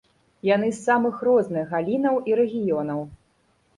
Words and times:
Яны 0.49 0.69
з 0.77 0.79
самых 0.87 1.21
розных 1.29 1.69
галінаў 1.75 2.15
і 2.33 2.39
рэгіёнаў. 2.43 2.99